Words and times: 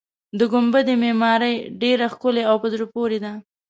د 0.37 0.39
ګنبدې 0.53 0.93
معمارۍ 1.03 1.55
ډېره 1.81 2.05
ښکلې 2.13 2.43
او 2.49 2.55
په 2.63 2.67
زړه 2.73 2.85
پورې 2.95 3.17
ده. 3.23 3.31